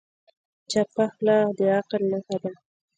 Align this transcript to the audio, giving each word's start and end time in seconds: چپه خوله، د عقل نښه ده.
چپه 0.71 1.03
خوله، 1.13 1.37
د 1.57 1.59
عقل 1.77 2.01
نښه 2.11 2.37
ده. 2.43 2.51